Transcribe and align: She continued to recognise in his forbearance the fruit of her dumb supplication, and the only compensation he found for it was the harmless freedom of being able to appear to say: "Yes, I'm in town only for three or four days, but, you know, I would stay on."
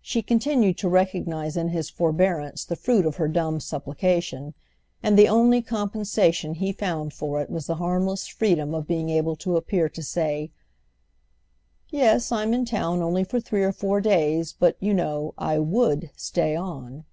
She 0.00 0.22
continued 0.22 0.78
to 0.78 0.88
recognise 0.88 1.54
in 1.54 1.68
his 1.68 1.90
forbearance 1.90 2.64
the 2.64 2.74
fruit 2.74 3.04
of 3.04 3.16
her 3.16 3.28
dumb 3.28 3.60
supplication, 3.60 4.54
and 5.02 5.18
the 5.18 5.28
only 5.28 5.60
compensation 5.60 6.54
he 6.54 6.72
found 6.72 7.12
for 7.12 7.42
it 7.42 7.50
was 7.50 7.66
the 7.66 7.74
harmless 7.74 8.26
freedom 8.26 8.74
of 8.74 8.86
being 8.86 9.10
able 9.10 9.36
to 9.36 9.58
appear 9.58 9.90
to 9.90 10.02
say: 10.02 10.52
"Yes, 11.90 12.32
I'm 12.32 12.54
in 12.54 12.64
town 12.64 13.02
only 13.02 13.24
for 13.24 13.40
three 13.40 13.62
or 13.62 13.72
four 13.72 14.00
days, 14.00 14.54
but, 14.58 14.74
you 14.80 14.94
know, 14.94 15.34
I 15.36 15.58
would 15.58 16.12
stay 16.16 16.56
on." 16.56 17.04